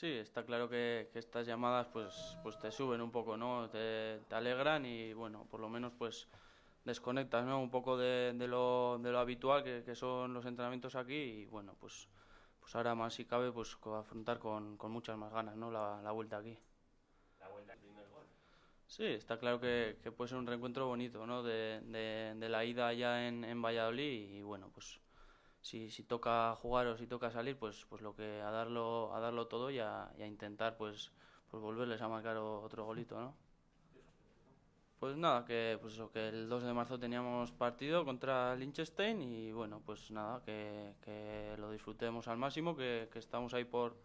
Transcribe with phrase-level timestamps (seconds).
[0.00, 3.68] Sí, está claro que, que, estas llamadas pues, pues te suben un poco, ¿no?
[3.68, 6.26] Te, te, alegran y bueno, por lo menos pues
[6.86, 7.60] desconectas, ¿no?
[7.60, 11.44] Un poco de, de lo, de lo habitual que, que, son los entrenamientos aquí y
[11.44, 12.08] bueno, pues,
[12.60, 15.70] pues ahora más si cabe pues afrontar con, con muchas más ganas, ¿no?
[15.70, 16.56] La, la vuelta aquí.
[17.38, 18.24] La vuelta al primer gol.
[18.86, 21.42] Sí, está claro que, que puede ser un reencuentro bonito, ¿no?
[21.42, 24.98] De, de, de la ida allá en, en Valladolid y bueno, pues
[25.60, 29.20] si, si toca jugar o si toca salir, pues, pues lo que a darlo, a
[29.20, 31.12] darlo todo y a, intentar pues,
[31.50, 33.34] pues volverles a marcar otro golito, ¿no?
[34.98, 39.50] Pues nada, que, pues eso, que el 2 de marzo teníamos partido contra Liechtenstein y
[39.50, 43.96] bueno, pues nada, que, que lo disfrutemos al máximo, que, que estamos ahí por,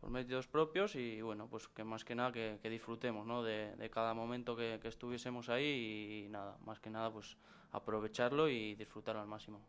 [0.00, 3.44] por medios propios y bueno, pues que más que nada que, que disfrutemos ¿no?
[3.44, 7.36] de, de, cada momento que, que estuviésemos ahí y nada, más que nada pues
[7.70, 9.60] aprovecharlo y disfrutarlo al máximo.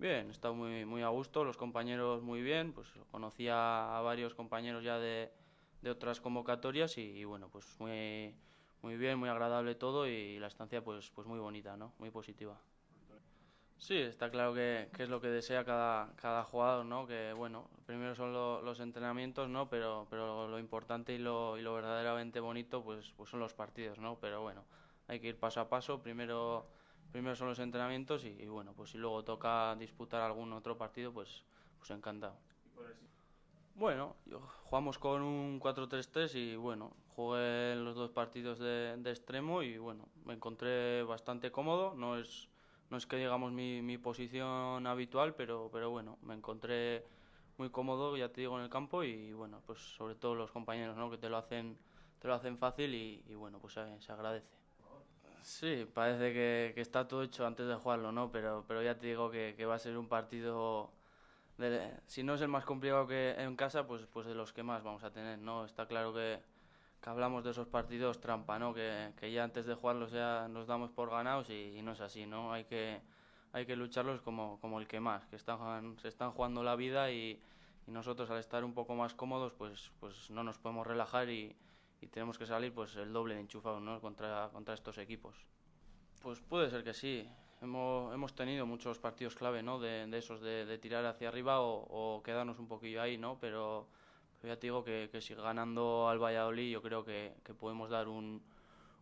[0.00, 4.34] Bien, he estado muy, muy a gusto, los compañeros muy bien, pues conocía a varios
[4.34, 5.30] compañeros ya de,
[5.82, 8.34] de otras convocatorias y, bueno, pues muy,
[8.80, 11.92] muy bien, muy agradable todo y la estancia pues, pues muy bonita, ¿no?
[11.98, 12.58] Muy positiva.
[13.76, 17.06] Sí, está claro que, que es lo que desea cada, cada jugador, ¿no?
[17.06, 19.68] Que bueno, primero son lo, los entrenamientos, ¿no?
[19.68, 23.98] Pero, pero lo importante y lo, y lo verdaderamente bonito pues, pues son los partidos,
[23.98, 24.16] ¿no?
[24.18, 24.64] Pero bueno,
[25.08, 26.79] hay que ir paso a paso, primero
[27.10, 31.44] primero son los entrenamientos y, bueno, pues si luego toca disputar algún otro partido, pues,
[31.78, 32.36] pues encantado.
[33.74, 39.78] Bueno, yo, jugamos con un 4-3-3 y bueno, jugué los dos partidos de, extremo y
[39.78, 42.48] bueno, me encontré bastante cómodo, no es,
[42.90, 47.06] no es que digamos mi, posición habitual, pero, pero bueno, me encontré
[47.56, 50.96] muy cómodo, ya te digo, en el campo y bueno, pues sobre todo los compañeros,
[50.96, 51.10] ¿no?
[51.10, 51.78] Que te lo hacen,
[52.18, 54.59] te lo hacen fácil y, bueno, pues se agradece.
[55.42, 58.30] Sí, parece que, que, está todo hecho antes de jugarlo, ¿no?
[58.30, 60.90] Pero, pero ya te digo que, va a ser un partido,
[61.58, 64.62] de, si no es el más complicado que en casa, pues, pues de los que
[64.62, 65.64] más vamos a tener, ¿no?
[65.64, 66.40] Está claro que,
[67.02, 68.74] que hablamos de esos partidos trampa, ¿no?
[68.74, 72.00] Que, que ya antes de jugarlos ya nos damos por ganados y, y no es
[72.00, 72.52] así, ¿no?
[72.52, 73.00] Hay que,
[73.52, 77.10] hay que lucharlos como, como el que más, que están, se están jugando la vida
[77.10, 77.40] y,
[77.86, 81.56] y nosotros al estar un poco más cómodos, pues, pues no nos podemos relajar y
[82.00, 84.00] y tenemos que salir pues el doble de enchufados ¿no?
[84.00, 85.36] contra, contra estos equipos.
[86.22, 87.28] Pues puede ser que sí.
[87.60, 89.78] Hemos, hemos tenido muchos partidos clave ¿no?
[89.78, 93.38] de, de esos, de, de, tirar hacia arriba o, o, quedarnos un poquillo ahí, ¿no?
[93.38, 93.86] pero,
[94.42, 98.08] ya te digo que, que si ganando al Valladolid yo creo que, que podemos dar
[98.08, 98.42] un,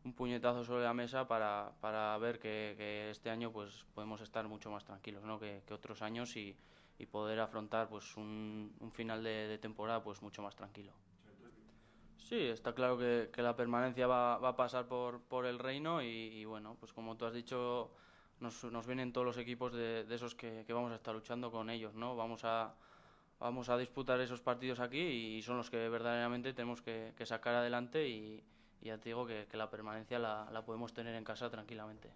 [0.05, 4.49] un puñetazo sobre la mesa para, para ver que, que, este año pues podemos estar
[4.49, 5.39] mucho más tranquilos ¿no?
[5.39, 6.57] que, que otros años y,
[6.99, 10.93] y poder afrontar pues un, un final de, de temporada pues mucho más tranquilo.
[12.29, 16.77] Sí, está claro que, la permanencia va, a pasar por, por el reino y, bueno,
[16.79, 17.91] pues como tú has dicho,
[18.41, 21.71] nos, nos vienen todos los equipos de, esos que, que, vamos a estar luchando con
[21.71, 22.17] ellos, ¿no?
[22.17, 22.75] Vamos a,
[23.41, 28.07] vamos a disputar esos partidos aquí y son los que verdaderamente tenemos que, sacar adelante
[28.07, 28.45] y,
[28.83, 32.11] y, ya te digo que, la permanencia la, podemos tener en casa tranquilamente.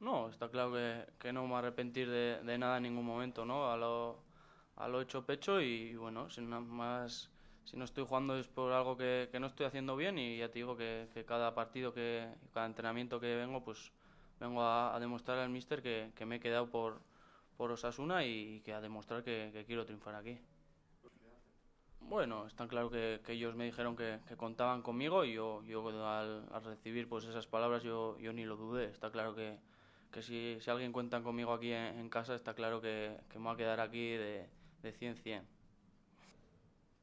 [0.00, 0.72] No, está claro
[1.20, 3.70] que, no me arrepentir de, nada en ningún momento, ¿no?
[3.70, 4.18] A lo,
[4.74, 7.30] a lo hecho pecho y, bueno, sin más
[7.70, 10.48] si no estoy jugando es por algo que, que no estoy haciendo bien y ya
[10.48, 13.92] te digo que, que, cada partido, que cada entrenamiento que vengo, pues
[14.40, 17.02] vengo a, a demostrar al míster que, que, me he quedado por,
[17.58, 20.38] por Osasuna y que a demostrar que, quiero triunfar aquí.
[22.00, 26.64] Bueno, está claro que, ellos me dijeron que, contaban conmigo y yo, yo al, al
[26.64, 28.86] recibir pues esas palabras yo, yo ni lo dudé.
[28.86, 29.58] Está claro que,
[30.22, 33.56] si, si alguien cuenta conmigo aquí en, en casa, está claro que, me va a
[33.58, 34.48] quedar aquí de,
[34.80, 35.57] de 100-100.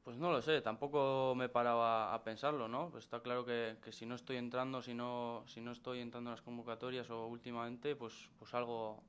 [0.06, 2.90] Pues no lo sé, tampoco me paraba a pensarlo, ¿no?
[2.90, 6.30] Pues está claro que, que, si no estoy entrando, si no, si no estoy entrando
[6.30, 9.02] en las convocatorias o últimamente, pues, pues algo,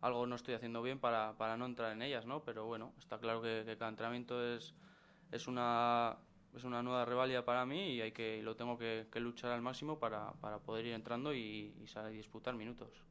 [0.00, 2.42] algo no estoy haciendo bien para, para no entrar en ellas, ¿no?
[2.42, 4.74] Pero bueno, está claro que, que cada entrenamiento es,
[5.30, 6.16] es, una,
[6.56, 9.62] es una nueva revalia para mí y, hay que, lo tengo que, que luchar al
[9.62, 13.04] máximo para, para poder ir entrando y, y, y disputar minutos.